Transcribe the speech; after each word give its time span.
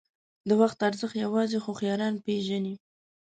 •د 0.49 0.49
وخت 0.61 0.77
ارزښت 0.87 1.15
یوازې 1.25 1.57
هوښیاران 1.65 2.15
پېژني. 2.25 2.75